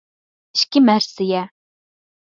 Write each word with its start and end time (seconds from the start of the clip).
ئىككى 0.61 0.83
مەرسىيە 0.87 1.43